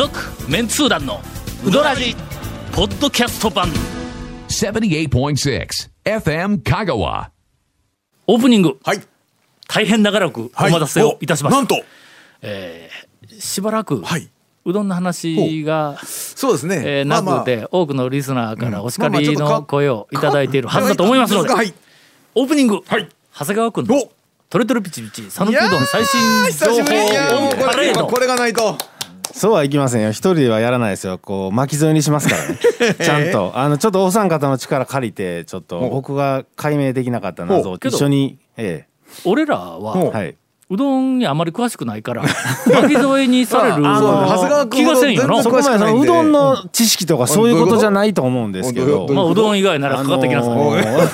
[0.00, 0.18] 続
[0.48, 1.20] メンツー団の
[1.62, 2.16] ウドラジ
[2.72, 3.68] ポッドキャスト版
[4.48, 5.68] 78.6
[6.04, 7.28] FM Kagawa.
[8.26, 9.02] オープニングはい。
[9.68, 11.82] 大変長らくお待たせをいたしました、なんと。
[13.38, 14.30] しばらく、はい。
[14.64, 16.82] うどんの話が、そうですね。
[16.82, 21.74] えーなくて、多くのリスナーからお叱りのまあまあちょっとか声をいただいているはずだと思いますので、はい。
[22.36, 23.06] オープニング、はい
[23.38, 24.12] 長谷川君のお
[24.48, 28.78] トレトレピチピチ讃岐うどん最新久情しぶりいや報レードこれがないと。
[29.32, 30.10] そうはいきませんよ。
[30.10, 31.18] 一人ではやらないですよ。
[31.18, 32.58] こう巻き添えにしますからね。
[33.00, 33.52] ちゃんと。
[33.54, 38.86] あのちょっとお三方の力借りてちょっと僕が解明できなかった謎を一緒にえ
[39.24, 40.36] 俺らはえはい
[40.70, 42.22] うどんにあまり詳しくないから
[42.72, 45.42] 巻き添えにされるあの長谷川君気がせんよな。
[45.42, 49.08] そこまでうどんの知識とかそういうことじゃないと思うんですけど。
[49.10, 50.48] まあうどん以外ならかかってきなさ。
[50.48, 51.08] い、あのー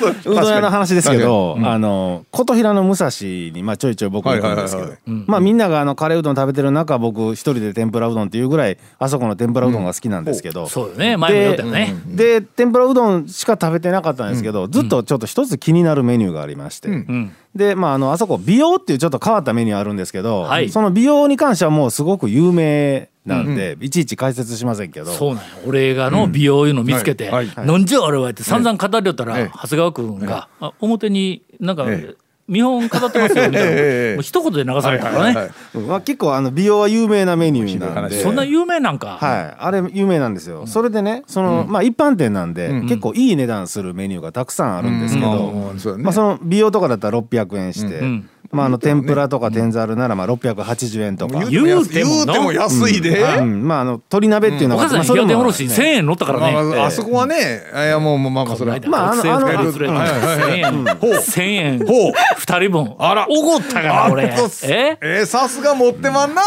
[0.24, 3.10] うどん屋の話ですけど、あの琴平の武蔵
[3.52, 4.92] にまあちょいちょい僕行くんですけど
[5.26, 11.16] まあみんながあのカレーうどん食べてる中僕一人で天ぷらうどんっていうぐらいあそこの天ぷらうどんが好きなんですけど、そうよね。
[11.18, 20.68] 前も言ったよね、で天ぷらうどんしか食べてなかったんですけど、ずっとちょっと一つ気になるメニューがありまして、うんでまああのあそこ美容っていうちょっと変わったメニューあるんですけど、はい。
[20.70, 25.06] その美容に関してはもうすごく有名なんで、いちいち解説しませんけど。
[25.06, 27.48] そうなんや俺がの美容いうの見つけて「はい。
[27.48, 32.14] はなんじゃあれは」って散々語りよったら、ええ長谷川君が、あ表になんか、え
[32.50, 53.22] 見本飾ってますよみたいな、 ええもう一言で流されたからね、はいはいはいうんまあ、結構あの美容は有名なメニューなんでそんな有名なんか、はい、あれ有名なんですよ、それでねその、まあ一般店なんで、結構いい値段するメニューがたくさんあるんですけど、まあ、その美容とかだったら600円して、んまあ、あの天ぷらとか天ざるならまあ680円とか、言うても言うても安いで。
[53.22, 53.66] うん。
[53.68, 54.98] まああの鶏鍋っていうのが、お母さん。
[54.98, 58.78] まあ、それも平手おろし1000円乗ったからね、まあそこはね、いやもうもうまあまあそれは。
[58.86, 61.78] まああのあの1000円1000円。
[61.86, 62.12] ほう。
[62.40, 62.94] 2人分。
[62.98, 63.26] あら。
[63.28, 64.24] おごったから俺。
[64.24, 64.98] え？
[65.00, 66.42] えー、さすが持ってまんな。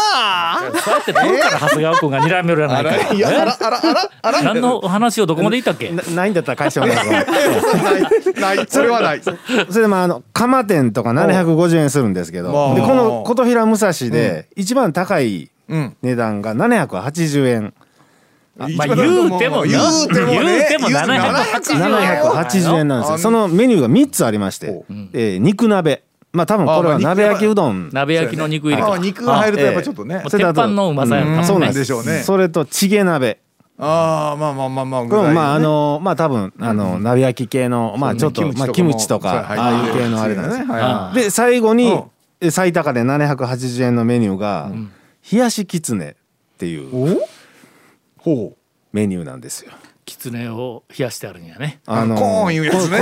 [0.84, 2.84] そうやって取るから長谷川君が睨めるやなあい。
[2.84, 4.42] からいやあらあらあらあら。
[4.42, 5.90] 何の話をどこまで言ったっけ？
[5.90, 7.08] なないんだったら返してもらいます
[8.40, 9.22] ないないそれはない。
[9.22, 9.36] それ
[9.80, 12.74] でまああの釜店とか750円するんですけど、まあ。
[12.74, 15.96] でこの琴平武蔵で一番高いうん。
[16.02, 17.74] 値段が780円、
[18.56, 20.38] まあ言うてもな言うてもね。
[20.38, 22.88] 言うても言うても780円。
[22.88, 24.70] なんですあよそのメニューが3つありまして。
[24.70, 26.02] ほ、えー肉鍋。
[26.32, 27.22] まあ多分これは鍋。
[27.22, 27.88] 焼きうどん。
[27.92, 28.92] 鍋焼きの肉入りか。
[28.92, 30.20] あ肉が入るとやっぱちょっとね。
[30.24, 31.46] 鉄板のうまさやったもんね。
[31.46, 32.22] そうなんでしょうね。
[32.22, 33.38] それとチゲ鍋
[33.78, 35.02] ああまあまあまあまあ。
[35.06, 38.66] これもまああのまあ多分あの鍋焼き系のまあちょっとキムチとかも。
[38.66, 42.04] まあキムチとかああいう系のあれなんですよはいはで最後にうん。
[42.40, 44.70] え最高値780円のメニューが
[45.32, 46.16] 冷やしきつね
[46.54, 47.20] っていう
[48.18, 48.56] ほう。
[48.92, 49.72] メニューなんですよ。
[50.04, 51.80] きつねを冷やしてあるんやね。
[51.86, 52.98] あのコーンいうやつね。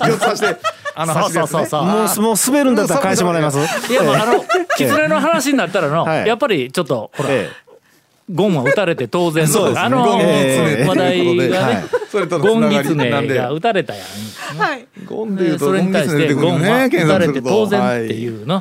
[0.00, 0.56] 四つさして
[0.94, 1.58] あのそう走るやつね。
[1.58, 3.58] そうそうそうもうもう滑るんだったら返してもらいます。
[3.92, 4.40] いやもうあの
[4.76, 6.26] きつねの話になったらのはい。
[6.26, 7.50] やっぱりちょっとほらえ
[8.32, 9.80] ゴンは打たれて当然 そうですね。
[9.80, 14.06] あの話題がねそれとのゴンギツネが打たれたやん。
[15.06, 18.16] ゴンで言うとそれに対してゴンは打たれて当然ってう。
[18.16, 18.60] いうの。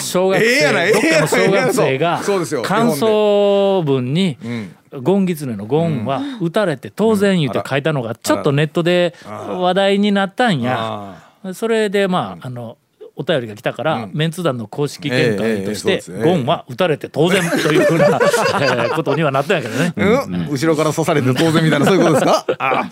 [0.00, 11.16] 小学ええやない生どっかの小学生がそうですよ感想文にんゴンギツネのゴンは打たれて当然言うて書いたのがちょっとネットで話題になったんや。
[11.44, 12.76] あそれでまああの
[13.16, 16.24] お便りが来たから、メンツ団の公式見解として、ええね。
[16.24, 18.06] ゴンは打たれて当然というふうな、
[18.60, 19.92] えーことにはなったんやけどね。
[19.96, 20.48] ーうん。
[20.50, 22.44] 後ろから刺されて当然みたいなそういうことですか？
[22.58, 22.84] あ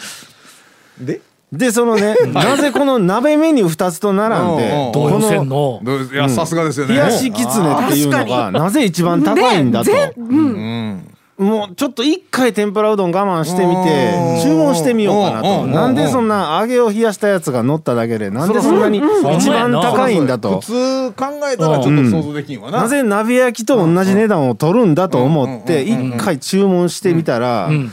[1.01, 1.21] で？
[1.53, 5.81] でそのねなぜこの鍋メニュー2つと並んでこの線の？
[5.83, 6.95] どういやさすがですよね。
[6.95, 9.91] 冷やしきつねっていうのがなぜ一番高いんだと。
[10.17, 11.12] うん。
[11.39, 14.43] もうちょっと一回天ぷらうどん我慢してみてうん。
[14.43, 15.65] 注文してみようかなと。
[15.65, 15.73] うん。
[15.73, 20.61] なんでそんな揚げを冷やしたやつが乗っただけでなんでそんなに一番高いんだと。
[20.61, 22.83] 普通考えたらちょっと想像できんわな。
[22.83, 27.87] なぜ鍋焼きと同じ値段を取るんだと思って一回注文してみたらん。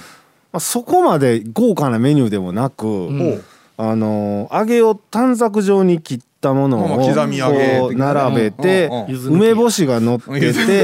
[0.52, 3.42] まあそこまで豪華なメニューでもなくん。
[3.78, 9.34] あの揚げを短冊状に切ったものまあを刻み揚げ並べてうんうん うん。
[9.36, 10.84] 梅干しが乗ってて。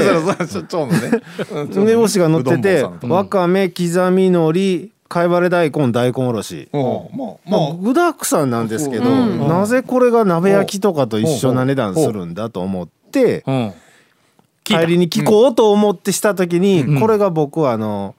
[1.74, 6.68] 梅干しが乗っててわかめ刻み海苔貝割れ大根大根おろし。
[6.72, 6.82] うん。
[6.82, 7.60] まあまあ。
[7.70, 9.48] ま具だくさんなんですけどうん。
[9.48, 13.44] なぜこれが鍋焼きとかと一緒な値段するんだと思って
[14.64, 18.16] 帰りに聞こうと思ってした時にこれが僕はあの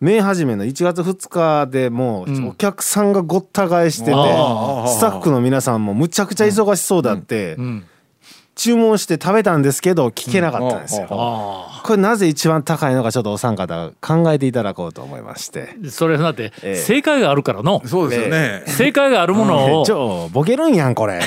[0.00, 7.84] 明始めの1月2日でもうお客さんがごった返しててあスタッフの皆さんもむちゃくちゃ忙しそうだってん
[8.54, 11.06] 注文して食べたんですけど聞けなかったんですよ。
[11.10, 15.76] あこれなぜ一番高いのかちょっとお三方考えていただこうと思いまして。
[15.86, 16.74] あそれだってええ。
[16.74, 17.80] 正解があるからの。
[17.86, 18.64] そうですよね。
[18.66, 19.86] 正解があるものを。
[19.86, 21.20] ちょボケるんやんこれ。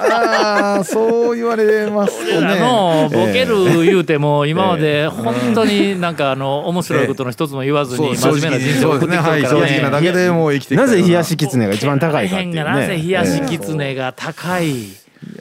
[0.00, 12.54] ああそう言われますとあねのボケる言うても今まで本当になんかあの面白いことの一つも言わずに真面目な人生を送ってきてるからはい正直なだけでもう生きてきたなぜ冷やしキツネが一番高いかっていう。
[12.54, 14.78] ねなぜ冷やしキツネが高い、冷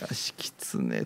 [0.02, 1.06] やしきつね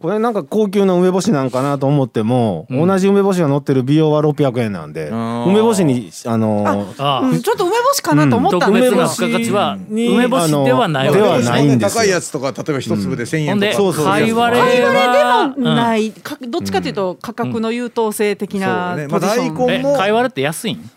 [0.00, 12.00] これなんか高級な梅干しなんかなと思っても、同じ梅干しが乗ってる美容は600円なんで梅干しにあのーああうんちょっと梅干しかなと思った特んですよ別な付加価値はに梅干しではないではないんですよ。
[12.00, 13.50] 高いやつとか例えば一粒で1000円とか。
[13.50, 14.04] ほんでそうそう。
[14.04, 19.08] 貝割れ貝割れではもない、かどっちかというと価格の優等生的なね。
[19.08, 20.90] まあポジション、大根え貝割れって安いん？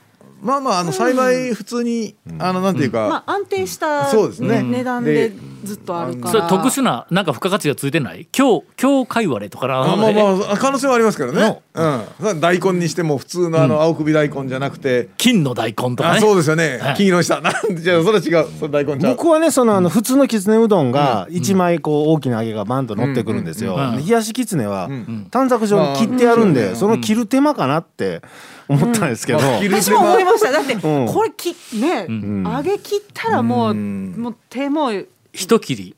[0.44, 3.08] まあまああの幸い普通にあのなんていうか。
[3.08, 4.62] まあ安定したそうですね。
[4.64, 5.32] 値段で
[5.64, 8.28] ずっとあるから、それ特殊ななんか付加価値がついてない？
[8.38, 11.62] 今日今日貝割れとかなあまあまあ可能性はありますけどね。
[11.74, 12.40] うん。
[12.40, 15.10] 大根にしても普通のあの青首大根じゃなくて。
[15.18, 16.80] 金の大根とかあねそうですよね。
[16.82, 17.40] はい金色した。
[17.42, 18.48] なんでじゃあそれは違う。
[18.60, 23.78] それ大根僕はねそのあの普通のきつねうどんが一枚こう大きな揚げがバンと乗ってくるんですよ。
[23.98, 24.90] 冷やしきつねは
[25.32, 28.22] 短冊状に切ってあるんでその切る手間かなって
[28.68, 29.40] 思ったんですけど。
[29.40, 30.52] 私も 思いました。
[30.52, 30.80] だってん。
[30.82, 32.08] これきね、
[32.44, 34.92] 揚げ切ったらもう、もう手も
[35.34, 35.96] 一切り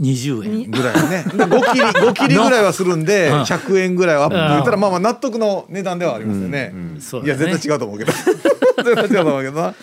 [0.00, 1.24] 20円ぐらいね。
[1.32, 3.42] で5切り5切りぐらいはするんでうん。
[3.42, 6.72] 100円ぐらいはアップ言ったらまあまあ納得の値段ではありますよね。
[6.74, 7.34] いやそうだね。
[7.36, 8.12] 絶対違うと思うけど。
[8.84, 9.74] 絶対違うと思うけどな。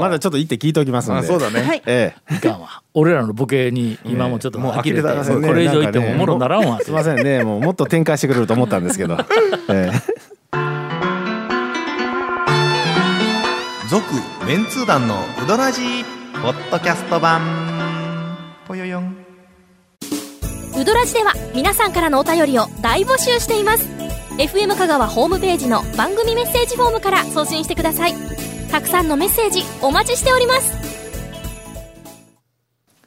[0.00, 1.20] まだちょっと行って聞いておきますんで。
[1.20, 1.62] あそうだね。
[1.62, 1.82] はい。
[1.86, 2.34] ええ。
[2.34, 2.82] いかんわ。
[2.92, 5.08] 俺らのボケに今もちょっともう呆れてこ
[5.52, 6.80] れ以上言ってもおもろならんわ。
[6.80, 9.16] すいませんねもうもっと展開してくれると思ったんですけど。
[9.70, 10.24] ええ。
[13.88, 14.04] 続
[14.46, 16.04] メンツー団のウドラジー
[16.42, 17.63] ポッドキャスト版
[20.84, 23.86] ウドラジでは皆さんからのお便りを大募集しています。
[24.38, 28.14] FM 香川ホームページの番組メッセージフォームから送信してください。
[28.70, 30.84] たくさんのメッセージお待ちしております。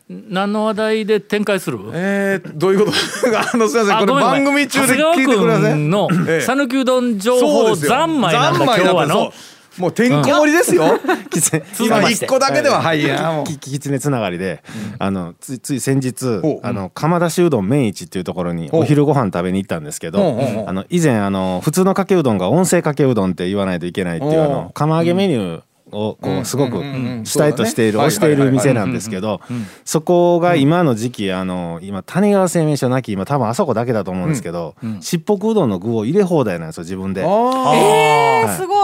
[0.10, 1.78] 何の話題で展開する？
[1.94, 2.92] えー、どういうこと？
[3.38, 4.08] あのすみません。
[4.08, 5.76] これ番組中で聞いてください。
[5.78, 6.42] のええ。
[6.42, 7.92] 讃岐うどん情報ですよ。
[7.92, 9.32] 三昧なんだ今日はの
[9.78, 11.00] もうてんこ盛りですよ。
[11.30, 11.64] きつね。
[11.80, 13.02] 今一個だけでははい。
[13.46, 14.64] ききつねつながりで、
[15.00, 26.78] あのついつい先日あの釜出しうどん麺一っていうところにお昼ご飯食べに行ったんですけど、あの以前あの普通のかけうどんが音声かけうどんって言わないといけないっていうあの釜揚げメニューをこうすごく
[27.24, 29.42] 主体としている推している店なんですけど
[29.86, 37.22] そこが今の時期あの今谷川製麺所なき今多分あそこだけだと思うんですけどしっぽくうどんの具を入れ放題なんですよ自分で。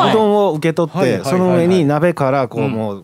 [0.09, 3.03] うどんを受け取って、その上に鍋からこうもう、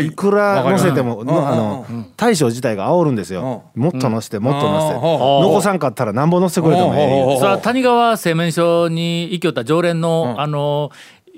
[0.00, 0.06] い。
[0.06, 1.24] いくら乗せても、あ
[1.56, 1.86] の、
[2.16, 10.90] 大将自体が煽るんですよ、もっと乗せてもっと乗せて、残さんかったらなんぼ乗せてくれてもええ谷川製麺所に行きよった常連の、あの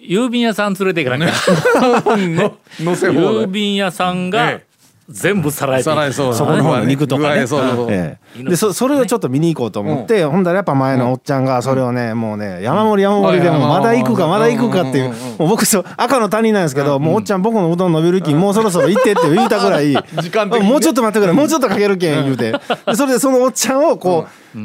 [0.02, 4.66] 郵便屋さん連れて行かなきゃ、の 乗せ放郵題便屋さんがえ
[5.08, 5.84] 全部さらえていく。
[5.84, 7.34] さらいそうそこの方の肉とかね。
[7.36, 7.76] 具合そうそう。
[7.76, 8.42] そうええ。
[8.44, 13.68] でそそれをちょっと見に行こうと思って、ほんだらやっぱ前のおっちゃんがそれをね、もうね山盛り山盛りでもうん。
[13.68, 14.30] まだ行くかうん。
[14.30, 19.92] まだ行くかっていう、うんもう僕そう赤の他人なんですけど、もうおっちゃん僕のうどん伸びるきもうそろそろ行ってって言ったぐらい。
[20.22, 22.52] 時間もうちょっと待ってくれもうちょっとかけるけん言うて。
[22.52, 22.60] で
[22.94, 24.58] それでそのおっちゃんをこう、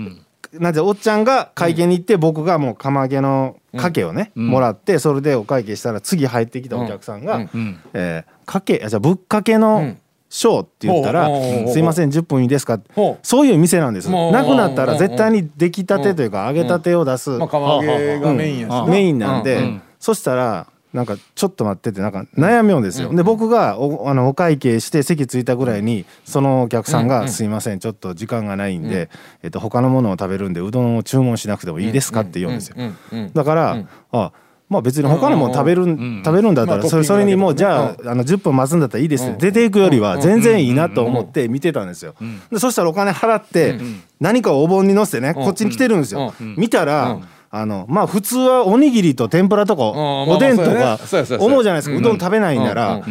[0.53, 7.49] なんておっちゃんが会計に行って僕がもう釜揚げのかけをね、もらってそれでお会計したら次入ってきたお客さんがうん。
[7.53, 9.95] うん「えーかけあじゃあぶっかけの
[10.29, 12.79] 小」って言ったらほうほうほうほう「すいません10分いいですか?
[12.95, 13.27] ほ」う。
[13.27, 14.09] そういう店なんです。
[14.09, 19.81] なくなったら絶対に出来たてというか揚げたてを出すまあ釜揚げがメインやしなメインなんで、うん。
[19.99, 29.09] そしたらなんかちょっと待ってってなんか悩みようんですよ、で僕がおあのお会計して席着いたぐらいにそのお客さんが「すいませんちょっと時間がないんで、
[29.43, 32.97] えっと他のものを食べるんでうどんを注文しなくてもいいですか?」って言うんですよ、うん。
[33.11, 33.31] うん。
[33.31, 33.77] だから、
[34.11, 34.31] あ
[34.69, 42.15] まあ別に他のもの食べる、食べるんだったら、まあそれそれにもうじゃあ,、あの10分待つんだったらいいですって、出ていくよりは全然いいなと思って見てたんですよ、
[42.51, 43.79] でそしたらお金払って、
[44.19, 47.17] 何かをお盆に乗せてね、こっちに来てるんですよ、見たら、
[47.49, 50.99] あのまあ普通はおにぎりと天ぷらとか、おでんとか
[51.39, 53.01] 思うじゃないですか、うどん食べないんなら、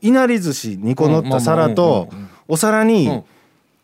[0.00, 2.08] いなり寿司2個乗った皿と、
[2.48, 3.24] お皿にん。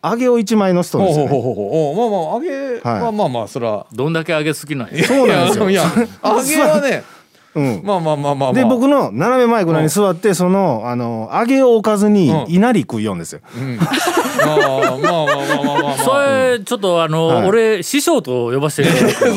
[0.03, 1.31] 揚げを1枚乗せとるんですよ、ね。
[1.31, 2.11] ほうほうほうほうほう。
[2.11, 5.05] まあまあ揚げはまあまあそれはどんだけ揚げ好きなんや。
[5.05, 5.65] そうなんですよ。
[5.67, 7.03] 揚げはね
[7.55, 8.53] うん、まあまあまあまあまあ。
[8.53, 12.51] で僕の斜め前ぐらいに座ってそのあの揚げを置かずにうん。
[12.51, 13.41] いなり食いよんですよ。
[13.57, 13.77] うん。
[13.77, 15.97] まあまあまあまあまあまあまあ。
[15.99, 17.49] それちょっとあの、はい。
[17.49, 19.33] 俺師匠と呼ばせてくれ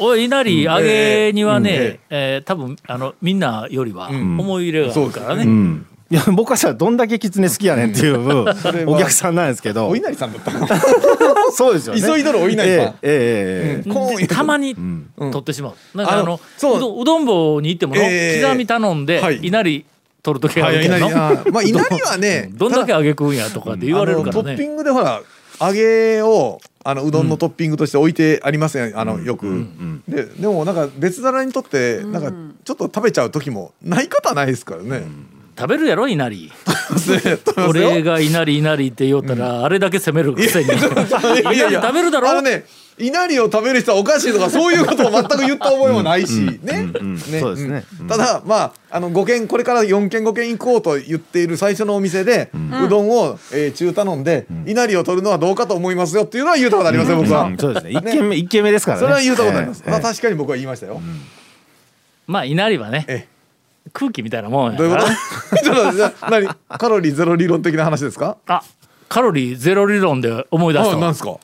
[0.00, 0.24] おい。
[0.26, 1.98] 稲荷揚げにはね、うん。
[2.10, 8.20] えー多分あのみんなよりは思い入れがあるからね、うんいや僕はしたらどんだけキツネ好きやねんっていう
[8.86, 9.88] お客さんなんですけど。
[9.88, 10.66] お稲荷さんだったの？
[11.56, 12.02] そうですよね。
[12.02, 12.68] 急いどるお稲荷さん。
[12.68, 14.26] ええええええうん。
[14.26, 15.06] たまにん。
[15.16, 16.76] 取ってしまう、なんかあのあのそう。
[16.76, 19.38] うどうどん坊に行ってもの、えー刻み頼んで、はい。
[19.42, 19.86] 稲荷
[20.22, 21.12] 取る時があはいるけど稲荷。
[21.14, 25.22] あーまあ稲荷はねどんだけ揚げ食うんやとかって言われるからあのトッピねングでほら
[25.62, 28.98] 揚げをあのうどんのトッピングとして置いてありますやん。
[28.98, 29.66] あのよく、
[30.06, 32.32] ででもなんか別皿にとってなんか
[32.64, 35.02] ちょっと食べちゃう時もないことはないですからね。
[35.62, 36.50] 食べるやろ稲荷ね
[37.68, 40.66] 俺が稲荷稲荷って言おったらあれだけ責めるくせに。
[40.66, 40.72] い
[41.56, 42.30] やいや食べるだろ？
[42.30, 42.64] あのね
[42.98, 46.82] 稲荷を食べる人はおかしいとかそういうことを全く言った覚えもないしね。
[46.82, 47.40] んね。
[47.40, 47.84] そうですね。
[48.00, 48.08] うん。
[48.08, 52.50] ただまああの5軒これから4軒5軒行こうと言っている最初のお店で
[52.84, 57.44] うどんをえー中頼んで稲荷を取るのはどうかと思いますよっていうのは言うたことありますよ僕は。
[57.44, 57.92] うんそうですね。
[57.92, 59.00] 一軒目一軒目ですからね。
[59.02, 59.82] それは言うたことあります。
[59.86, 59.90] ええ。
[59.92, 61.00] まあ確かに僕は言いましたよ。
[62.26, 63.04] まあ稲荷はね。
[63.08, 63.26] え
[63.92, 65.02] 空気みたいなもんやどういうこ
[65.50, 65.56] と？
[65.62, 66.48] ちょっとじゃあ何？
[66.78, 68.36] カロリーゼロ理論的な話ですか？
[68.46, 68.62] あ
[69.08, 71.28] カロリーゼロ理論で思い出したなんですか？
[71.30, 71.40] こ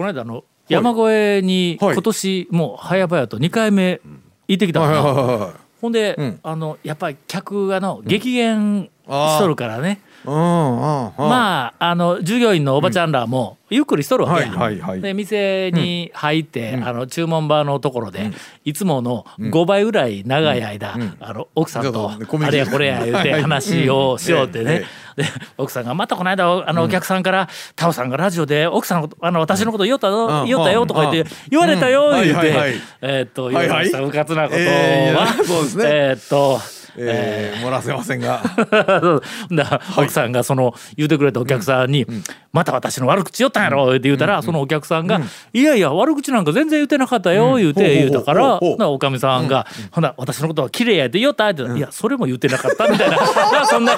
[0.00, 1.94] の間あの山越えにはい。
[1.94, 4.00] 今年もう早々と2回目
[4.48, 5.50] 行ってきたはいはいのはいはい。
[5.80, 6.40] ほんで、うん。
[6.42, 11.12] あのやっぱり客がの激減しとるからね、うんうんうん。
[11.16, 15.00] まああの従業員のおばちゃんらもゆっくりしとるわけや、はいはいはい。
[15.00, 18.30] で店に入って、あの注文場のところで、
[18.64, 24.84] いつもの5倍ぐらい長い間、あの奥さんとあれやこれや言うて 話をしようってね、
[25.16, 30.46] えで奥さんがまたこの間あのお客さんから「タオさんがラジオで奥さんあの私のこと言おったのうん。
[30.46, 31.24] 言おったよ」とか言っうん。
[31.24, 32.22] て「言われたよ」うん。
[32.22, 32.54] 言うて
[33.02, 33.68] えーっと言う
[34.10, 36.60] かつなことはえーっと
[36.98, 38.42] えー漏らせませんが。
[39.50, 42.06] だ奥さんがその言うてくれたお客さんに
[42.52, 45.20] 「また私の悪口言おったんやろ」って言うたらそのお客さんが
[45.52, 53.16] 「いやいや悪口なんか全然言ってなかったよ」言うて言うたからおかみさんが「ほな私のことは綺麗やって言おった」って言ったら「いやそれも言ってなかった」みたいな
[53.52, 53.92] まあそんな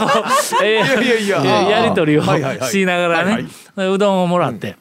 [0.62, 3.48] えーいやり取りをしながらはいね
[3.88, 4.76] うどんをもらって。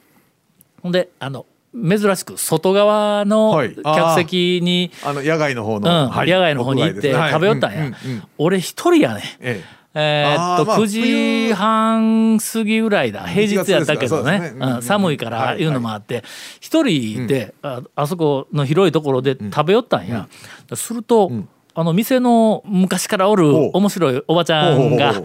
[0.82, 5.82] ほんであの珍しく外側の客席にあの野外の方うん。
[5.82, 6.28] の、はい。
[6.28, 7.78] 野外の方に行って食べよったんや。
[7.80, 8.22] はいうんうんうん。
[8.38, 9.22] 俺一人やね。
[9.40, 9.80] ええ。
[9.96, 13.26] ーっとあーまあ9時半過ぎぐらいだ。
[13.26, 14.48] 平日やったけど1月ですからそうねね。
[14.48, 14.82] うんうんうん。
[14.82, 16.24] 寒いからいうのもあって。
[16.60, 20.28] 一人でああそこの広いところで食べよったんや。
[20.74, 21.30] すると
[21.74, 25.22] あの店の昔からおる面白いおばちゃんが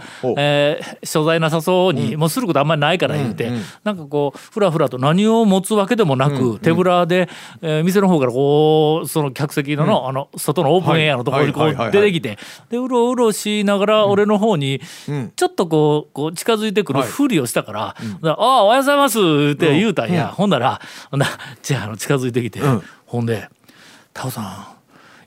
[1.02, 3.50] 所在なさそうにもうすることあんまりないから言うて
[3.84, 7.28] なんかこうふらふらと何を持つわけでもなく手ぶらで
[7.62, 12.38] えー店の方からこうその客席ののあの外のオープンエアのところにこう出てきて
[12.70, 14.76] でうろうろしながら俺の方に
[15.10, 15.32] ん。
[15.36, 19.18] ちょっとこうこう近づいてくるふりをしたから「ああおはようございます」
[19.52, 20.28] って言うたんや。
[20.28, 21.26] ほんならほんな
[21.62, 22.60] じゃああの近づいてきて。
[23.06, 23.48] ほんで
[24.12, 24.66] 「タオさん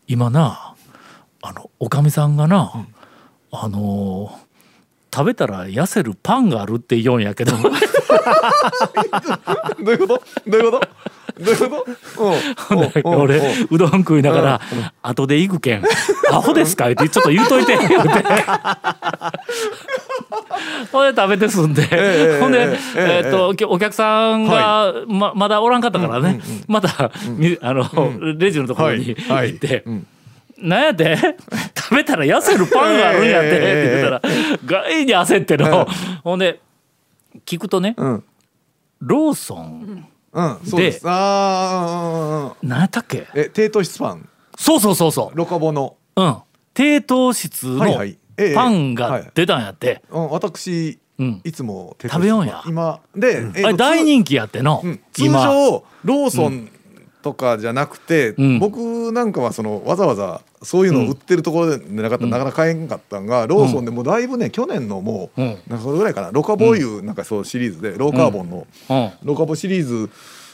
[0.07, 0.68] 今な
[1.41, 2.71] あのおかみさんがな
[3.51, 4.49] あのー
[5.11, 7.53] 食べたら痩せるパンがあるって言うんやけど。
[7.57, 7.67] ど
[9.91, 10.21] ういうこと？
[10.47, 11.43] どういうこと？
[11.43, 12.75] どういうこと？
[12.75, 12.83] うん。
[12.83, 12.91] うん。
[13.13, 13.21] うん。
[13.21, 13.41] 俺
[13.71, 14.61] うどん食いながら
[15.01, 15.83] 「後で行くけん。
[16.31, 17.75] アホですか?」ってちょっと言うといて。
[17.75, 17.97] 言うて
[20.91, 27.85] ほんで食べて済んで、ええほんで、えええーっときお客さんがままだおらんかったからね、また、みあの、
[28.37, 29.37] レジのところにはい。
[29.37, 29.53] はい。
[29.53, 29.83] 行って。
[30.61, 31.17] なんやって？
[31.75, 34.21] 食べたら痩せるパンがあるんやってって言ったら
[34.65, 35.87] 外に焦っての、
[36.23, 36.59] ほんで
[37.45, 38.23] 聞くとね、うん。
[39.01, 40.05] ローソン
[40.75, 41.01] です。
[41.07, 43.27] ああ何やったっけ？
[43.33, 44.29] え低糖質パン。
[44.57, 45.37] そうそうそうそう。
[45.37, 45.95] ロカボの。
[46.15, 46.37] うん、
[46.73, 47.85] 低糖質の
[48.53, 51.41] パンが出たんやって、うん私うん。
[51.43, 52.61] いつも食べよんや。
[52.67, 54.99] 今でえーとあれ大人気やっての、うん。
[55.13, 56.69] 通今常ローソン
[57.21, 58.59] とかじゃなくて、うん。
[58.59, 65.47] 僕なんかはそのわざわざそういうのを売ってるところでなかったらなかなか買えんかったんが、ローソンでもうだいぶね去年のもう、うん。
[65.67, 66.31] なんかそれぐらいかな。
[66.31, 69.11] ロカボいうなんかそうシリーズでローカーボンの、うん。
[69.23, 70.09] ロカボシリーズ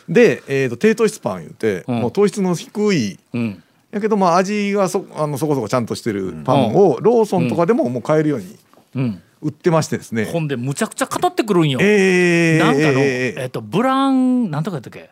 [0.09, 1.99] で、えー、と低糖質パン言って、うん。
[2.01, 3.63] もう糖質の低いうん。
[3.91, 8.57] やけどまあ味がそあのそこそこちゃんとしてるパンをローソンとかでももう買えるように
[8.95, 10.23] うん、売ってましてですね。
[10.25, 13.41] ほんでむちゃくちゃ語ってくるんよ、えー、なんかの、えー。
[13.41, 15.09] えっとブランなんとかやったっけ？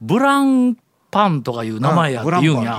[0.00, 0.76] ブラン
[1.14, 2.76] パンとかいう名前やって言うんや、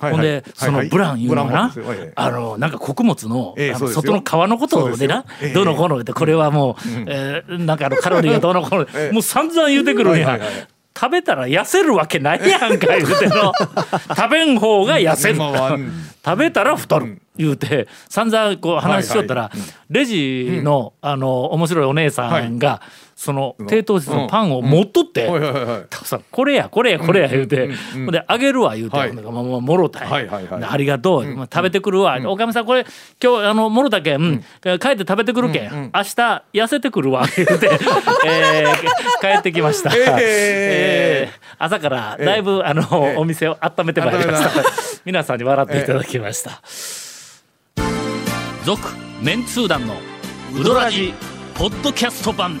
[0.00, 1.74] ほんでそのブランいうのはな、
[2.16, 4.88] あのなんか穀物の,、外の皮のことでな。
[4.88, 5.24] そうですよ。
[5.42, 6.74] ええどうのこうのってこれはもう、
[7.06, 9.12] えーなんかあのカロリーがどうのこうの、 ええ。
[9.12, 10.40] もう散々言うてくるんや、
[10.98, 13.52] 食べたら痩せるわけないやんか言うての。
[14.16, 15.36] 食べん方が痩せる、
[16.24, 17.86] 食べたら太る、言うて。
[18.08, 19.52] 散々こう話しとったら、
[19.88, 22.80] レジの,、あの面白いお姉さんが、
[23.16, 25.26] その低糖質のパンを持っとって、
[25.88, 30.60] タコさんこれやこれやこれや言うて、ほんであげるわ言うて、もろたんや、はいはいはい。
[30.60, 32.84] でありがとう、まあ食べてくるわ、おかみさんこれ
[33.22, 34.38] 今日あのもろたけん、うん。
[34.78, 37.70] 帰って食べてくるけん、明日痩せてくるわ 言うて、
[38.26, 38.76] えー
[39.18, 40.16] 帰ってきました、えー。
[40.18, 44.50] えー朝からだいぶ、あの、お店を温めてまいりました。
[45.06, 46.60] 皆さんに笑っていただきました。
[48.64, 48.82] 続、
[49.22, 49.94] メンツー団の
[50.54, 51.14] ウドラジ
[51.54, 52.60] ポッドキャスト版